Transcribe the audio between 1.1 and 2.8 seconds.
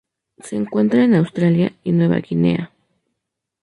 Australia y Nueva Guinea.